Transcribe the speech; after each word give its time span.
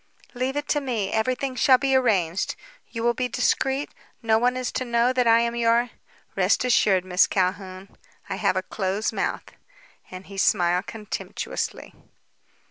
"Leave 0.33 0.55
it 0.55 0.67
to 0.67 0.81
me. 0.81 1.11
Everything 1.11 1.53
shall 1.55 1.77
be 1.77 1.95
arranged. 1.95 2.55
You 2.87 3.03
will 3.03 3.13
be 3.13 3.27
discreet? 3.27 3.91
No 4.23 4.39
one 4.39 4.57
is 4.57 4.71
to 4.71 4.83
know 4.83 5.13
that 5.13 5.27
I 5.27 5.41
am 5.41 5.55
your" 5.55 5.91
"Rest 6.35 6.65
assured, 6.65 7.05
Miss 7.05 7.27
Calhoun. 7.27 7.87
I 8.27 8.37
have 8.37 8.57
a 8.57 8.63
close 8.63 9.13
mouth," 9.13 9.43
and 10.09 10.25
he 10.25 10.39
smiled 10.39 10.87
contemptuously. 10.87 11.93